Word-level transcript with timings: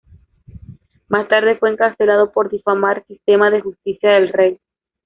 Más 1.09 1.27
tarde 1.27 1.57
fue 1.59 1.69
encarcelado 1.71 2.31
por 2.31 2.49
difamar 2.49 3.05
sistema 3.05 3.51
de 3.51 3.61
justicia 3.61 4.13
del 4.13 4.29
Rey. 4.29 4.59